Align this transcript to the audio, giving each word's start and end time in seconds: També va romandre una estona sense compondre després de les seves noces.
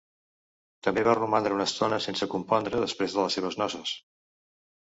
També 0.87 1.03
va 1.07 1.13
romandre 1.19 1.57
una 1.59 1.67
estona 1.71 2.01
sense 2.07 2.29
compondre 2.33 2.81
després 2.87 3.19
de 3.19 3.27
les 3.27 3.39
seves 3.41 3.63
noces. 3.65 3.97